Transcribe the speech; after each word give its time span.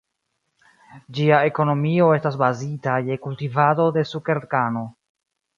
Ĝia 1.17 1.41
ekonomio 1.49 2.09
estas 2.17 2.39
bazita 2.45 2.97
je 3.11 3.21
kultivado 3.29 3.89
de 3.99 4.09
sukerkano. 4.15 4.87